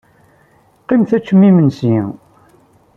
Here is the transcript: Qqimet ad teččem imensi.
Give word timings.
Qqimet 0.81 1.11
ad 1.17 1.21
teččem 1.23 1.41
imensi. 1.49 1.97